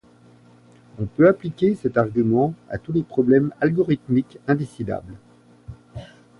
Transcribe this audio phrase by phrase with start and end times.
[0.97, 5.13] On peut appliquer cet argument à tous les problèmes algorithmiquement indécidables.